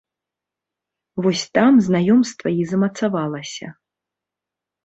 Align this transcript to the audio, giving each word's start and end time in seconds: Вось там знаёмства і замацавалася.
Вось 1.25 1.43
там 1.59 1.73
знаёмства 1.87 2.47
і 2.63 2.65
замацавалася. 2.73 3.67